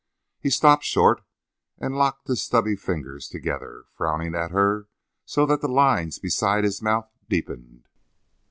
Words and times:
He 0.39 0.49
stopped 0.49 0.83
short 0.83 1.21
and 1.77 1.95
locked 1.95 2.27
his 2.27 2.41
stubby 2.41 2.75
fingers 2.75 3.27
together, 3.27 3.85
frowning 3.93 4.33
at 4.33 4.49
her 4.49 4.87
so 5.25 5.45
that 5.45 5.61
the 5.61 5.67
lines 5.67 6.17
beside 6.17 6.63
his 6.63 6.81
mouth 6.81 7.11
deepened. 7.29 7.87